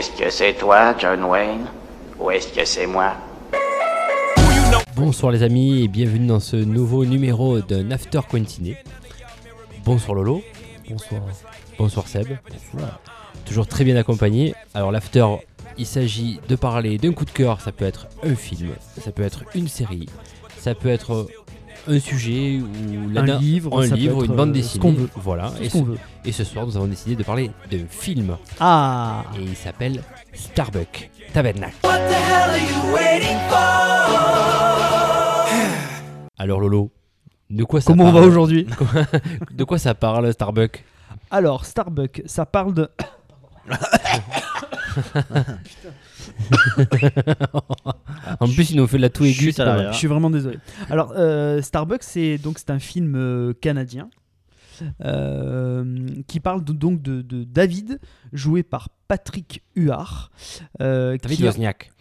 [0.00, 1.66] Est-ce que c'est toi, John Wayne
[2.18, 3.16] Ou est-ce que c'est moi?
[4.96, 8.78] Bonsoir les amis et bienvenue dans ce nouveau numéro d'un After Quentiné.
[9.84, 10.42] Bonsoir Lolo.
[10.88, 11.20] Bonsoir.
[11.76, 12.28] Bonsoir Seb.
[13.44, 14.54] Toujours très bien accompagné.
[14.72, 15.26] Alors l'After,
[15.76, 17.60] il s'agit de parler d'un coup de cœur.
[17.60, 20.08] Ça peut être un film, ça peut être une série,
[20.56, 21.26] ça peut être
[21.88, 24.80] un sujet ou Un livre, un livre, une bande euh, ce dessinée.
[24.82, 25.08] qu'on veut.
[25.16, 25.52] Voilà.
[25.60, 25.98] Et ce qu'on ce, veut.
[26.24, 31.10] et ce soir, nous avons décidé de parler d'un film Ah et il s'appelle Starbuck
[31.32, 31.74] Tabernacle.
[36.38, 36.90] Alors Lolo,
[37.50, 38.66] de quoi ça Comment on parle va aujourd'hui?
[39.50, 40.84] De quoi ça parle Starbuck?
[41.30, 42.88] Alors, Starbuck, ça parle de.
[48.40, 49.52] En plus, il nous fait de la toux aiguë.
[49.58, 49.92] Mal.
[49.92, 50.58] Je suis vraiment désolé.
[50.88, 54.08] Alors, euh, Starbuck, c'est donc c'est un film euh, canadien
[55.04, 58.00] euh, qui parle de- donc de, de David,
[58.32, 60.30] joué par Patrick Huard.
[60.80, 61.92] euh, David qui Wozniak.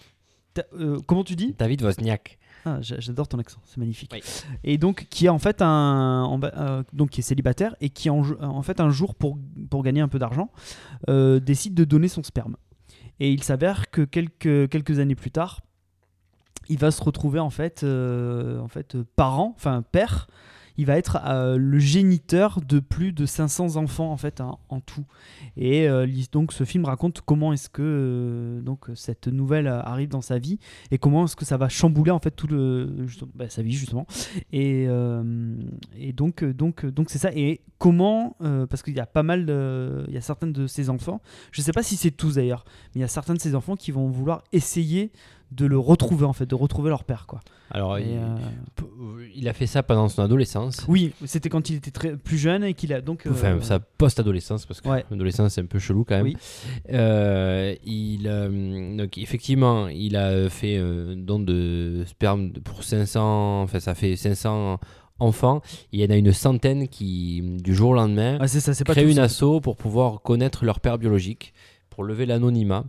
[0.54, 1.56] ta- euh, comment tu dis?
[1.58, 2.38] David Wozniak.
[2.66, 4.12] Ah, j'a- J'adore ton accent, c'est magnifique.
[4.14, 4.22] Oui.
[4.66, 8.10] Et donc qui est en fait un, en euh, donc qui est célibataire et qui
[8.10, 9.38] en, en fait un jour pour
[9.70, 10.50] pour gagner un peu d'argent
[11.10, 12.56] euh, décide de donner son sperme.
[13.20, 15.62] Et il s'avère que quelques années plus tard,
[16.70, 20.28] il va se retrouver en fait euh, en fait euh, parent, enfin père.
[20.80, 24.80] Il va être euh, le géniteur de plus de 500 enfants en fait en, en
[24.80, 25.04] tout.
[25.58, 30.22] Et euh, donc ce film raconte comment est-ce que euh, donc cette nouvelle arrive dans
[30.22, 30.58] sa vie
[30.90, 32.96] et comment est-ce que ça va chambouler en fait tout le
[33.36, 34.08] bah, sa vie justement.
[34.54, 34.88] Et,
[35.98, 37.32] et donc donc donc c'est ça.
[37.34, 38.38] Et comment
[38.70, 41.22] parce qu'il y a pas mal de, il y a certains de ces enfants.
[41.52, 42.64] Je sais pas si c'est tous d'ailleurs
[42.96, 45.12] mais il y a certains de ces enfants qui vont vouloir essayer
[45.52, 47.40] de le retrouver en fait de retrouver leur père quoi
[47.72, 50.86] Alors, Et, il, euh, il a fait ça pendant son adolescence.
[50.88, 53.80] oui c'était quand il était très plus jeune et qu'il a donc euh, Enfin, sa
[53.80, 55.06] post-adolescence, parce que Ouais.
[55.10, 56.26] l'adolescence c'est un peu chelou quand même.
[56.26, 56.38] Oui.
[56.92, 63.80] Euh, il, euh, donc, effectivement, il a fait un don de sperme pour 500, enfin
[63.80, 64.80] ça fait 500
[65.20, 65.62] enfants.
[65.92, 69.10] Il y en a une centaine qui, du jour au lendemain, ah, ça pas créent
[69.12, 71.54] une asso pour pouvoir connaître leur père biologique,
[71.90, 72.86] pour lever l'anonymat.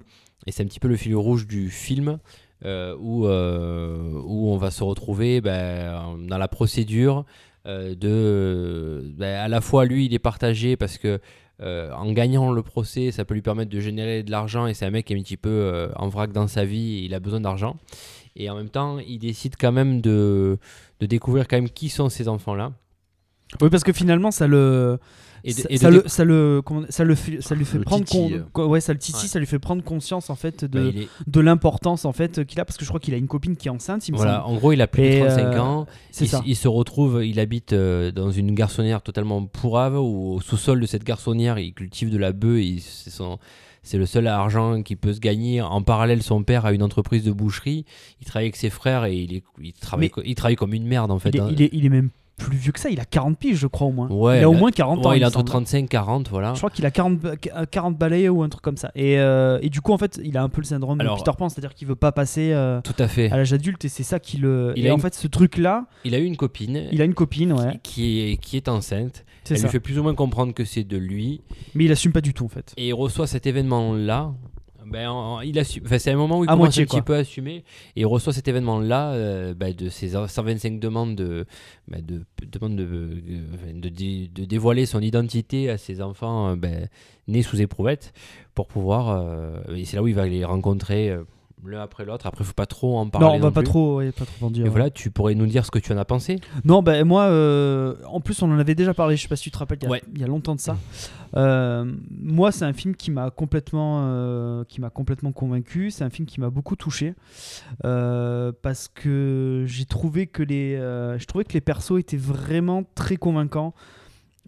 [0.47, 2.19] Et c'est un petit peu le fil rouge du film
[2.65, 7.25] où, euh, où on va se retrouver ben, dans la procédure
[7.67, 9.13] euh, de...
[9.17, 11.21] ben, à la fois, lui, il est partagé parce que
[11.63, 14.87] euh, en gagnant le procès, ça peut lui permettre de générer de l'argent et c'est
[14.87, 17.15] un mec qui est un petit peu euh, en vrac dans sa vie et il
[17.15, 17.77] a besoin d'argent.
[18.35, 20.59] Et en même temps, il décide quand même de,
[21.01, 22.73] de découvrir quand même qui sont ces enfants-là.
[23.61, 24.99] oui parce que finalement ça le
[25.45, 27.65] Et de- ça, et de ça le, ça le comment- ça le fait, ça lui
[27.65, 29.27] fait Le prendre con- ouais ça le Ouais.
[29.29, 32.65] ça lui fait prendre conscience en fait de, est- de l'importance en fait qu'il a
[32.65, 34.55] parce que je crois qu'il a une copine qui est enceinte il me Voilà, semble
[34.55, 35.87] en gros, il a plus Et, de 35 euh, ans.
[36.21, 40.35] il, ça s- il se retrouve, il habite euh, dans une garçonnière totalement pourrave, où
[40.35, 42.59] au sous-sol de cette garçonnière, il cultive de la bœuf.
[42.59, 43.39] et C'est son-
[43.83, 45.63] c'est le seul argent qu'il peut se gagner.
[45.63, 47.87] En parallèle, son père a une entreprise de boucherie.
[48.21, 50.75] Il travaille avec ses frères et il, est, il, travaille, Mais- co- il travaille comme
[50.75, 51.31] une merde en fait.
[51.31, 51.49] il, est, hein.
[51.51, 53.87] il, est, il est même plus vieux que ça, il a 40 piges, je crois,
[53.87, 54.09] au moins.
[54.11, 55.11] Ouais, il a au moins 40 ans.
[55.11, 55.49] Ouais, il a entre semble.
[55.49, 56.53] 35 et 40, voilà.
[56.55, 58.91] Je crois qu'il a 40, ba- 40 balais ou un truc comme ça.
[58.95, 61.23] Et, euh, et du coup, en fait, il a un peu le syndrome Alors- de
[61.23, 63.31] Peter Pan, c'est-à-dire qu'il veut pas passer euh, Tout à fait.
[63.31, 64.73] à l'âge adulte et c'est ça qui le.
[64.77, 67.05] Il et a en une- fait, ce truc-là, Il a eu une copine il a
[67.05, 67.79] une copine, ouais.
[67.83, 69.25] qui, est, qui est enceinte.
[69.49, 69.65] Elle ça.
[69.65, 71.41] lui fait plus ou moins comprendre que c'est de lui.
[71.75, 72.73] Mais il assume pas du tout, en fait.
[72.77, 74.33] et il reçoit cet événement-là.
[74.91, 75.85] Ben, en- il assume.
[75.87, 77.03] Enfin, c'est un moment où il À commence moitié, un petit quoi.
[77.05, 77.65] peu à assumer.
[77.97, 81.47] Et il reçoit cet événement-là euh, ben, de ces 125 demandes de,
[81.89, 83.09] ben, de, demandes de,
[83.75, 86.85] de, dé- de dévoiler son identité à ses enfants euh,
[87.29, 88.13] nés sous éprouvette
[88.55, 89.11] pour pouvoir.
[89.11, 91.23] euh, et c'est là où il va les rencontrer euh,
[91.65, 92.27] l'un après l'autre.
[92.27, 93.27] Après, il faut pas trop en parler.
[93.27, 93.69] non, on va pas plus.
[93.69, 94.67] trop, ouais, pas trop en dire.
[94.67, 96.37] Et voilà, tu pourrais nous dire ce que tu en as pensé?
[96.65, 99.45] Non, ben moi, euh, en plus, on en avait déjà parlé, je sais pas si
[99.45, 100.77] tu te rappelles, il y a, il y a longtemps de ça.
[101.37, 105.91] Euh, moi, c'est un film qui m'a complètement, euh, qui m'a complètement convaincu.
[105.91, 107.15] C'est un film qui m'a beaucoup touché
[107.83, 113.75] parce que j'ai trouvé que les, je trouvais que les persos étaient vraiment très convaincants.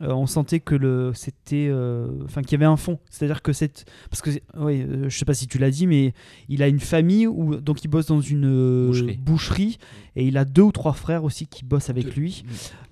[0.00, 2.98] Euh, on sentait que le, c'était, euh, enfin, qu'il y avait un fond.
[3.10, 6.14] C'est-à-dire que c'est, parce que, oui, euh, je sais pas si tu l'as dit, mais
[6.48, 9.16] il a une famille où, donc il bosse dans une euh, Boucherie.
[9.18, 9.78] boucherie
[10.16, 12.20] et il a deux ou trois frères aussi qui bossent avec Deux.
[12.20, 12.44] lui,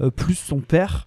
[0.02, 1.06] euh, plus son père.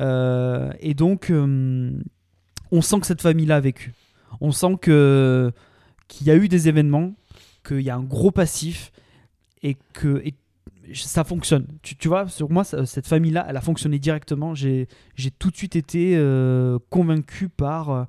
[0.00, 3.92] Et donc, on sent que cette famille-là a vécu.
[4.40, 5.52] On sent que
[6.08, 7.14] qu'il y a eu des événements,
[7.66, 8.90] qu'il y a un gros passif
[9.62, 10.34] et que et
[10.94, 11.66] ça fonctionne.
[11.82, 14.54] Tu, vois, sur moi, cette famille-là, elle a fonctionné directement.
[14.54, 14.88] J'ai
[15.38, 18.04] tout de suite été euh, convaincu par, euh,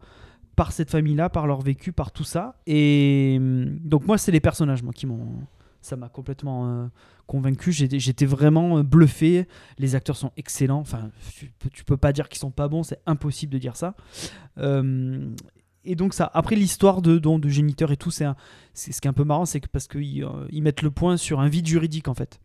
[0.56, 2.56] par cette famille-là, par leur vécu, par tout ça.
[2.66, 5.28] Et hum, donc, moi, c'est les personnages moi, qui m'ont.
[5.82, 6.88] Ça m'a complètement euh,
[7.28, 7.74] convaincu.
[7.74, 9.50] J'étais vraiment bluffé.
[9.78, 10.80] Les acteurs sont excellents.
[10.80, 12.84] Enfin, tu, tu peux pas dire qu'ils sont pas bons.
[12.84, 13.94] C'est impossible de dire ça.
[14.60, 15.30] Euh,
[15.86, 18.26] et donc ça, après l'histoire de, de, de géniteur et tout, c'est
[18.74, 21.42] ce qui est un peu marrant, c'est que parce qu'ils ils mettent le point sur
[21.42, 22.40] un vide juridique en fait.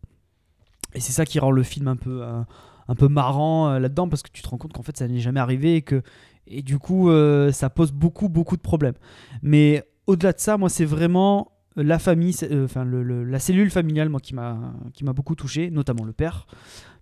[0.95, 2.41] Et c'est ça qui rend le film un peu, euh,
[2.87, 5.19] un peu marrant euh, là-dedans, parce que tu te rends compte qu'en fait ça n'est
[5.19, 6.01] jamais arrivé et que
[6.47, 8.95] et du coup euh, ça pose beaucoup beaucoup de problèmes.
[9.43, 14.19] Mais au-delà de ça, moi c'est vraiment la famille, enfin le- la cellule familiale, moi
[14.19, 14.73] qui m'a
[15.15, 16.47] beaucoup touché, notamment le père,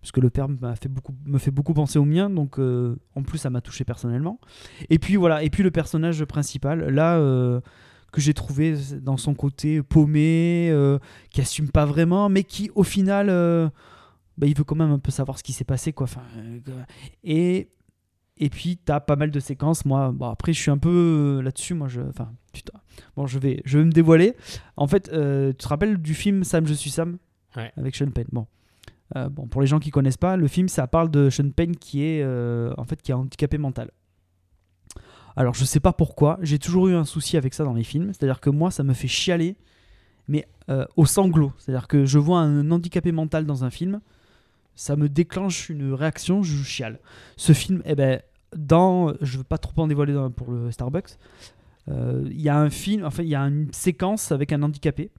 [0.01, 0.47] parce que le père
[0.79, 4.39] fait beaucoup me fait beaucoup penser au mien, donc en plus ça m'a touché personnellement.
[4.89, 7.17] Et puis voilà, et puis le personnage principal, là,
[8.11, 10.99] que j'ai trouvé dans son côté paumé, euh,
[11.29, 13.69] qui assume pas vraiment, mais qui au final, euh,
[14.37, 16.05] bah, il veut quand même un peu savoir ce qui s'est passé, quoi.
[16.05, 16.59] Enfin, euh,
[17.23, 17.69] et
[18.39, 19.83] et puis t'as pas mal de séquences.
[19.83, 20.89] Moi, bon après je suis un peu
[21.39, 21.73] euh, là-dessus.
[21.73, 22.79] Moi, je, enfin, putain.
[23.15, 24.35] Bon, je vais, je vais me dévoiler.
[24.77, 27.17] En fait, euh, tu te rappelles du film Sam, je suis Sam?
[27.55, 27.71] Ouais.
[27.75, 28.27] avec Sean Penn.
[28.31, 28.45] Bon.
[29.31, 32.03] Bon, pour les gens qui connaissent pas, le film, ça parle de Sean Penn qui
[32.03, 33.89] est en fait qui est handicapé mental.
[35.37, 38.07] Alors, je sais pas pourquoi, j'ai toujours eu un souci avec ça dans les films,
[38.13, 39.55] c'est-à-dire que moi, ça me fait chialer,
[40.27, 41.53] mais euh, au sanglot.
[41.59, 44.01] C'est-à-dire que je vois un handicapé mental dans un film,
[44.75, 46.99] ça me déclenche une réaction, je chiale.
[47.35, 48.19] Ce film, eh ben,
[48.55, 51.17] dans, je veux pas trop en dévoiler dans- pour le Starbucks,
[51.89, 55.11] euh, il y a un film, enfin, il y a une séquence avec un handicapé.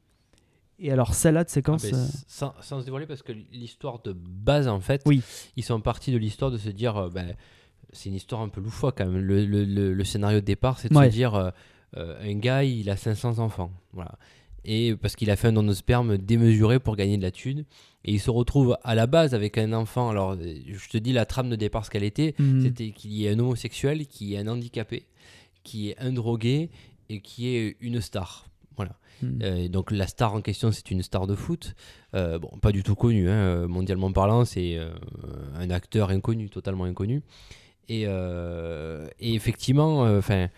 [0.80, 1.84] Et alors, celle-là de Ah, séquence.
[1.90, 5.22] ben, euh, sans, sans se dévoiler, parce que l'histoire de base, en fait, Oui.
[5.56, 7.34] ils sont partis de l'histoire de se dire, ben,
[7.92, 9.18] c'est une histoire un peu loufoque quand même.
[9.20, 11.06] Le, le- le- le scénario de départ, c'est de Ouais.
[11.10, 11.50] se dire, euh,
[11.96, 13.70] euh, un gars, il a 500 enfants.
[13.92, 14.12] Voilà.
[14.64, 17.64] Et parce qu'il a fait un don de sperme démesuré pour gagner de la thune.
[18.04, 20.10] Et il se retrouve à la base avec un enfant.
[20.10, 22.34] Alors, je te dis la trame de départ, ce qu'elle était.
[22.38, 25.06] hmm, C'était qu'il y ait un homosexuel, qui est un handicapé,
[25.62, 26.70] qui est un drogué
[27.08, 28.46] et qui est une star.
[28.76, 28.96] Voilà.
[29.22, 29.38] hmm.
[29.42, 31.74] Euh, donc la star en question, c'est une star de foot.
[32.14, 34.90] Euh, bon, pas du tout connue, hein, mondialement parlant, c'est euh,
[35.56, 37.22] un acteur inconnu, totalement inconnu.
[37.88, 40.48] Et, euh, et effectivement, euh, enfin,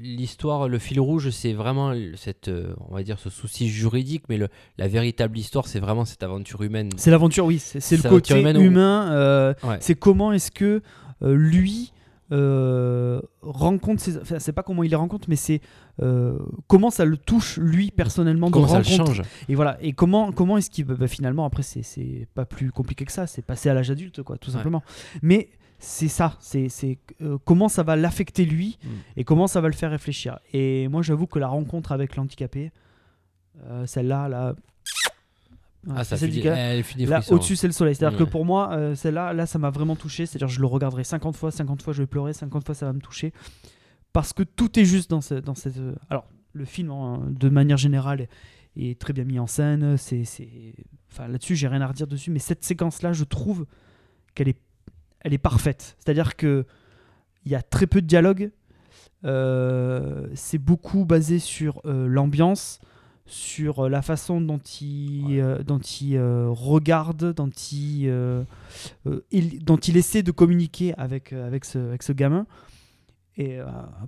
[0.00, 4.36] l'histoire, le fil rouge, c'est vraiment cette, euh, on va dire, ce souci juridique, mais
[4.36, 6.90] le, la véritable histoire, c'est vraiment cette aventure humaine.
[6.96, 7.58] C'est l'aventure, oui.
[7.58, 9.12] C'est le côté où- humain.
[9.12, 9.78] euh, Ouais.
[9.80, 10.82] C'est comment est-ce que
[11.22, 11.92] euh, lui
[12.30, 14.18] euh, rencontre ses.
[14.18, 15.60] Enfin, c'est pas comment il les rencontre, mais c'est
[16.02, 19.78] euh, comment ça le touche lui personnellement de Comment ça le change Et voilà.
[19.82, 23.26] Et comment comment est-ce qu'il bah, finalement après c'est c'est pas plus compliqué que ça.
[23.26, 24.56] C'est passer à l'âge adulte quoi, tout Ouais.
[24.56, 24.82] simplement.
[25.22, 25.48] Mais
[25.78, 26.36] c'est ça.
[26.40, 28.88] C'est c'est euh, comment ça va l'affecter lui Mm.
[29.16, 30.38] et comment ça va le faire réfléchir.
[30.52, 32.72] Et moi j'avoue que la rencontre avec l'handicapé,
[33.64, 34.54] euh, celle-là là.
[35.94, 37.94] Ah, ça c'est Là, au-dessus, c'est le soleil.
[37.94, 38.24] C'est-à-dire Ouais.
[38.26, 40.26] que pour moi, euh, celle-là, là, ça m'a vraiment touché.
[40.26, 42.92] C'est-à-dire, je le regarderai 50 fois, 50 fois, je vais pleurer, 50 fois, ça va
[42.92, 43.32] me toucher.
[44.12, 45.78] Parce que tout est juste dans, ce- dans cette.
[45.78, 48.28] euh, Alors, le film, hein, de manière générale,
[48.76, 49.96] est, très bien mis en scène.
[49.96, 50.74] C'est, c'est...
[51.10, 52.30] Enfin, là-dessus, j'ai rien à redire dessus.
[52.30, 53.66] Mais cette séquence-là, je trouve
[54.34, 54.58] qu'elle est,
[55.20, 55.96] elle est parfaite.
[55.98, 56.64] C'est-à-dire que
[57.44, 58.50] il y a très peu de dialogue.
[59.24, 62.78] Euh, c'est beaucoup basé sur euh, l'ambiance,
[63.28, 68.42] sur euh, la façon dont il, euh, dont il euh, regarde, dont il, euh,
[69.30, 72.46] il- dont il essaie de communiquer avec, avec, ce, avec ce gamin.
[73.40, 73.58] Et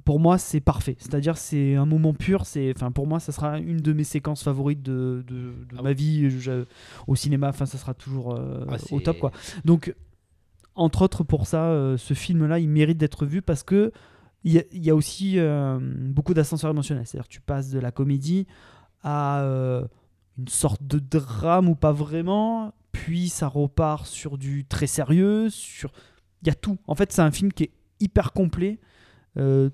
[0.05, 0.97] pour moi, c'est parfait.
[0.99, 2.47] C'est-à-dire, c'est un moment pur.
[2.47, 5.83] C'est, enfin, pour moi, ça sera une de mes séquences favorites de, de, de Ah
[5.83, 6.65] ma vie je-
[7.07, 7.51] au cinéma.
[7.51, 9.31] Enfin, ça sera toujours Ah, au top, quoi.
[9.65, 9.95] Donc,
[10.75, 13.93] entre autres, pour ça, ce film-là, il mérite d'être vu parce que
[14.43, 15.39] il y, y a aussi
[16.09, 17.07] beaucoup d'ascenseurs émotionnels.
[17.07, 18.49] C'est-à-dire, tu passes de la comédie
[19.03, 19.87] à euh,
[20.39, 25.51] une sorte de drame ou pas vraiment, puis ça repart sur du très sérieux.
[25.51, 25.93] Sur,
[26.43, 26.79] il y a tout.
[26.87, 28.79] En fait, c'est un film qui est hyper complet
[29.37, 29.71] euh,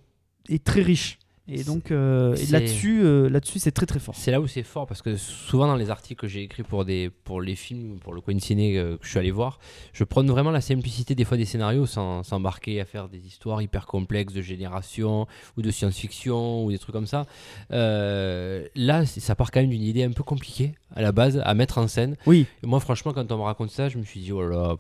[0.49, 1.19] et très riche.
[1.49, 4.15] Et donc euh, là-dessus, euh, là-dessus, c'est très très fort.
[4.17, 6.85] C'est là où c'est fort parce que souvent dans les articles que j'ai écrits pour,
[6.85, 9.61] des, pour les films, pour le coin ciné euh, que je suis allé voir,
[9.93, 13.63] je prends vraiment la simplicité des fois des scénarios sans s'embarquer à faire des histoires
[13.63, 15.27] hyper complexes de génération
[15.57, 17.27] ou de science-fiction ou des trucs comme ça.
[17.71, 21.55] Euh, là, ça part quand même d'une idée un peu compliquée à la base à
[21.55, 22.17] mettre en scène.
[22.27, 24.77] Oui, Et moi, franchement, quand on me raconte ça, je me suis dit, oh là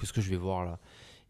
[0.00, 0.78] qu'est-ce que je vais voir là?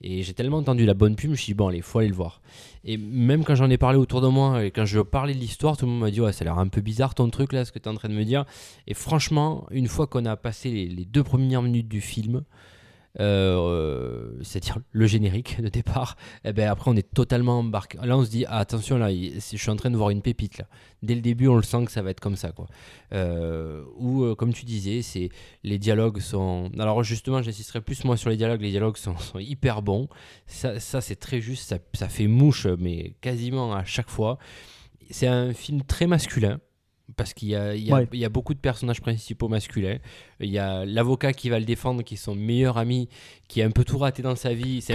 [0.00, 2.08] Et j'ai tellement entendu la bonne pub, je me suis dit, bon, allez, faut aller
[2.08, 2.42] le voir.
[2.84, 5.76] Et même quand j'en ai parlé autour de moi, et quand je parlais de l'histoire,
[5.76, 7.64] tout le monde m'a dit, ouais, ça a l'air un peu bizarre ton truc là,
[7.64, 8.44] ce que tu es en train de me dire.
[8.86, 12.44] Et franchement, une fois qu'on a passé les, les deux premières minutes du film,
[13.20, 17.98] euh, c'est-à-dire le générique de départ, et ben après on est totalement embarqué.
[18.02, 20.58] Là on se dit ah, attention là, je suis en train de voir une pépite
[20.58, 20.66] là.
[21.02, 22.66] Dès le début on le sent que ça va être comme ça quoi.
[23.12, 25.28] Euh, ou euh, comme tu disais, c'est
[25.62, 26.70] les dialogues sont.
[26.78, 28.62] Alors justement j'insisterai plus moi sur les dialogues.
[28.62, 30.08] Les dialogues sont, sont hyper bons.
[30.46, 31.68] Ça, ça, c'est très juste.
[31.68, 34.38] Ça, ça fait mouche mais quasiment à chaque fois.
[35.10, 36.58] C'est un film très masculin.
[37.16, 38.08] Parce qu'il y a, Ouais.
[38.12, 39.98] y beaucoup de personnages principaux masculins.
[40.40, 43.08] Il y a l'avocat qui va le défendre, qui est son meilleur ami,
[43.46, 44.80] qui a un peu tout raté dans sa vie.
[44.80, 44.94] C'est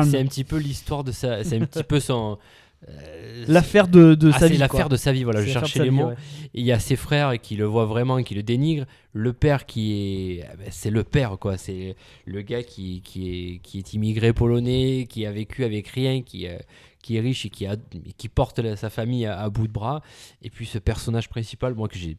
[0.00, 1.44] un, un petit peu l'histoire de sa.
[1.44, 2.38] C'est un petit peu son.
[2.88, 4.56] Euh, L'affaire de, de ah, sa vie.
[4.56, 6.08] l'affaire de sa vie, voilà, je cherchais les mots.
[6.08, 6.14] ouais.
[6.54, 8.86] Il y a ses frères qui le voient vraiment, qui le dénigrent.
[9.12, 9.92] Le père qui
[10.38, 11.56] est, ah ben, c'est le père quoi.
[11.56, 16.22] C'est le gars qui, qui est qui est immigré polonais, qui a vécu avec rien,
[16.22, 16.56] qui euh,
[17.02, 17.76] qui est riche et qui a
[18.16, 20.00] qui porte la- sa famille à, à bout de bras.
[20.42, 22.16] Et puis ce personnage principal, moi que j'ai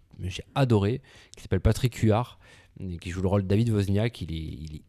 [0.53, 1.01] adoré,
[1.35, 2.37] qui s'appelle Patrick Huard,
[3.01, 4.21] qui joue le rôle de David Wozniak.
[4.21, 4.81] Il est il est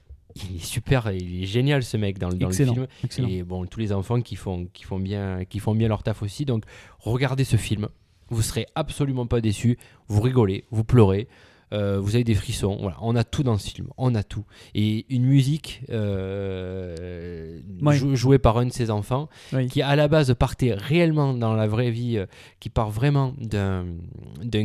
[0.51, 2.75] il est super, il est génial ce mec dans, le- dans le Excellent.
[2.75, 2.87] film.
[3.05, 3.29] Excellent.
[3.29, 6.23] Et bon, tous les enfants qui font, qui font, bien, qui font bien leur taf
[6.23, 6.45] aussi.
[6.45, 6.65] Donc,
[7.01, 7.89] regardez ce film.
[8.29, 9.79] Vous serez absolument pas déçus.
[10.09, 11.29] Vous rigolez, vous pleurez.
[11.73, 14.45] euh, vous avez des frissons, voilà, on a tout dans ce film, on a tout.
[14.77, 19.67] Et une musique euh, jou- jouée par un de ses enfants, Oui.
[19.67, 22.27] qui à la base partait réellement dans la vraie vie, euh,
[22.61, 23.85] qui part vraiment d'un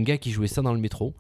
[0.01, 1.13] gars qui jouait ça dans le métro.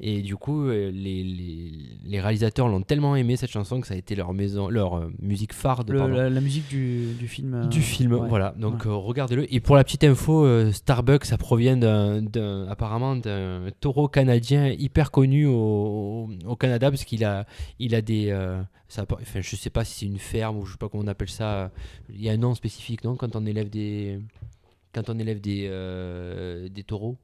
[0.00, 1.72] Et du coup, euh, les, les,
[2.04, 5.12] les réalisateurs l'ont tellement aimé cette chanson que ça a été leur maison, leur euh,
[5.20, 7.54] musique phare de Le- la, la musique du, du film.
[7.54, 8.12] euh, du film.
[8.12, 8.28] ouais.
[8.28, 9.52] Voilà, donc euh, regardez-le.
[9.52, 14.68] Et pour la petite info, euh, Starbucks, ça provient d'un, d'un- apparemment d'un taureau canadien
[14.68, 17.44] hyper connu au, au Canada parce qu'il a,
[17.80, 18.28] il a des,
[18.86, 21.08] ça, enfin, je sais pas si c'est une ferme ou je sais pas comment on
[21.08, 21.72] appelle ça.
[22.08, 24.20] Il y a un nom spécifique, non, quand on élève des,
[24.94, 25.68] quand on élève des,
[26.70, 27.16] des taureaux?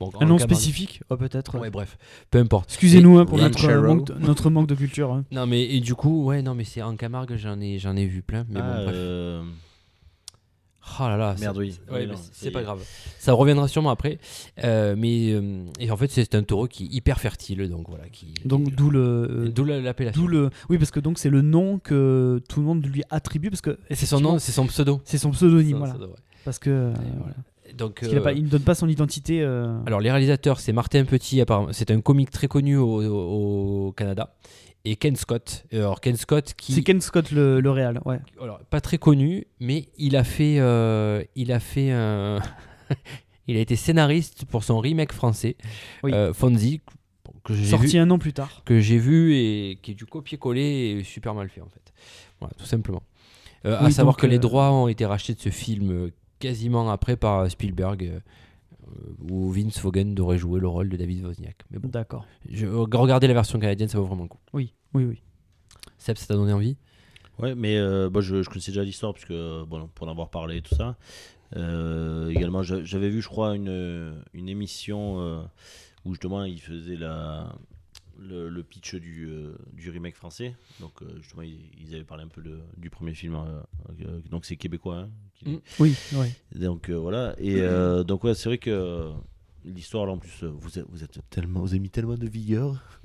[0.00, 1.58] Bon, Un nom spécifique oh, Peut-être.
[1.58, 1.98] Ouais, bref,
[2.30, 2.70] peu importe.
[2.70, 3.94] Excusez-nous hein, pour notre, euh, Ranchero.
[3.94, 5.12] manque de, notre manque de culture.
[5.12, 5.24] hein.
[5.32, 8.06] Non, mais et du coup, ouais, non, mais c'est en Camargue, j'en ai, j'en ai
[8.06, 8.44] vu plein.
[8.48, 8.94] Mais Ah, bon, bref.
[8.96, 9.42] euh,
[11.00, 11.78] Oh là là, Merde, c'est- oui.
[11.92, 12.82] Ouais, c'est- pas grave.
[13.18, 14.18] Ça reviendra sûrement après.
[14.64, 18.08] Euh, mais euh, et en fait, c'est un taureau qui est hyper fertile, donc voilà.
[18.08, 19.00] Qui, Donc qui- d'où le.
[19.00, 20.22] euh, d'où la- l'appellation.
[20.22, 20.48] D'où le.
[20.70, 23.78] Oui, parce que donc c'est le nom que tout le monde lui attribue parce que
[23.90, 25.02] Et c'est son nom, c'est son pseudo.
[25.04, 25.94] c'est son pseudonyme, voilà.
[26.46, 27.34] Parce que voilà.
[27.78, 29.40] Donc, euh, pas- il ne donne pas son identité.
[29.42, 31.42] euh, alors les réalisateurs, c'est Martin Petit,
[31.72, 34.34] c'est un comique très connu au, au- au Canada,
[34.84, 35.64] et Ken Scott.
[35.72, 38.18] Alors Ken Scott qui, C'est Ken Scott le, le réal, ouais.
[38.42, 41.88] alors, pas très connu, mais il a fait, euh, il a fait
[43.46, 45.56] il a été scénariste pour son remake français,
[46.02, 46.12] Oui.
[46.12, 46.80] euh, Fonzie,
[47.44, 47.68] que j'ai vu.
[47.68, 48.62] Sorti un an plus tard.
[48.66, 51.92] que j'ai vu et qui est du copier-coller et super mal fait en fait.
[52.40, 53.02] Voilà, tout simplement.
[53.64, 56.10] Euh, à Oui, savoir que les euh, droits ont été rachetés de ce film euh,
[56.38, 58.20] quasiment après par Spielberg, euh,
[58.88, 61.64] euh, où Vince Vaughn aurait joué le rôle de David Wozniak.
[61.70, 62.26] Mais bon, D'accord.
[62.48, 64.40] je, regardez la version canadienne, ça vaut vraiment le coup.
[64.52, 65.22] Oui, oui, oui.
[65.98, 66.76] Seb, ça t'a donné envie?
[67.38, 70.28] Ouais, mais euh, bon, je, je connaissais déjà l'histoire, puisque euh, bon, pour en avoir
[70.30, 70.96] parlé et tout ça.
[71.56, 75.42] Euh, également, j'a- j'avais vu, je crois, une, une émission euh,
[76.04, 77.54] où justement il faisait la,
[78.18, 80.54] le, le pitch du, euh, du remake français.
[80.80, 83.34] Donc, euh, justement, ils, ils avaient parlé un peu de- du premier film.
[83.36, 83.60] euh,
[84.04, 84.96] euh, donc, c'est québécois.
[84.98, 85.60] hein, qui- Mm.
[85.78, 86.32] Oui, ouais.
[86.54, 87.34] Donc, euh, voilà.
[87.38, 89.10] Et euh, donc, ouais, c'est vrai que.
[89.64, 92.80] L'histoire là en plus, vous êtes, vous êtes tellement, vous avez mis tellement de vigueur.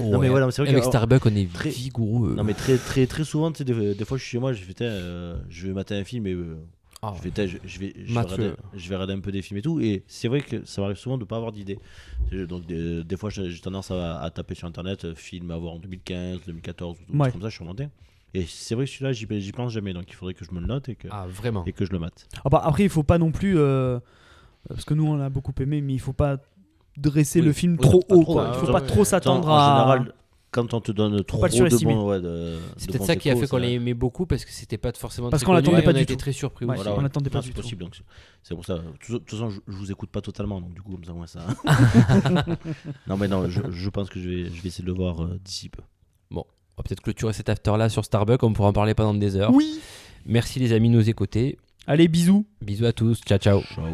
[0.00, 2.34] Non, mais voilà, c'est vrai Avec que- Starbucks, on est très- vigoureux.
[2.34, 4.52] Non mais très très très souvent, tu sais, des, des fois je suis chez moi,
[4.52, 6.56] je fais, euh, je vais mater un film et euh,
[7.02, 9.40] Ah, je vais, je, je vais, je vais, regarder, je vais regarder un peu des
[9.40, 9.80] films et tout.
[9.80, 11.78] Et c'est vrai que ça m'arrive souvent de pas avoir d'idée.
[12.30, 15.72] Donc des, des fois j'ai tendance à, à taper sur internet euh, film à voir
[15.74, 17.32] en 2015, 2014 ou Ouais.
[17.32, 17.88] comme ça, je suis remonté.
[18.34, 20.60] Et c'est vrai que celui-là j'y j'y pense jamais, donc il faudrait que je me
[20.60, 21.64] le note et que, Ah, vraiment.
[21.64, 22.28] et que je le mate.
[22.44, 23.58] Ah bah, après, il faut pas non plus.
[23.58, 23.98] euh,
[24.68, 26.36] parce que nous, on l'a beaucoup aimé, mais il faut pas
[26.98, 27.46] dresser Oui.
[27.46, 28.22] le film Oui, trop haut.
[28.22, 28.50] trop, quoi.
[28.54, 29.68] Il faut Ouais, pas trop s'attendre en à.
[29.70, 30.14] général,
[30.50, 33.30] quand on te donne trop pas de bons, ouais, de, C'est de peut-être ça qui
[33.30, 35.92] a fait qu'on l'a aimé beaucoup parce que c'était pas forcément Parce qu'on l'attendait pas
[35.92, 36.16] du tout.
[36.16, 36.74] très surpris Ouais.
[36.76, 37.02] Voilà, on ouais.
[37.04, 37.60] l'attendait pas Non, du c'est tout.
[37.62, 37.82] possible.
[37.84, 37.96] donc
[38.42, 38.74] c'est- pour ça.
[38.78, 38.82] De
[39.18, 41.40] toute façon, je, je vous écoute pas totalement, donc du coup, comme ça, moi, ça.
[43.06, 45.22] non, mais non, je, je pense que je vais, je vais essayer de le voir
[45.22, 45.82] euh, d'ici peu.
[46.32, 49.36] On va peut-être clôturer cet after là sur Starbucks, on pourra en parler pendant des
[49.36, 49.52] heures.
[49.52, 49.80] Oui.
[50.24, 51.58] Merci les amis de nous écouter.
[51.86, 52.46] Allez, bisous.
[52.62, 53.60] Bisous à tous, ciao ciao.
[53.60, 53.84] Ciao.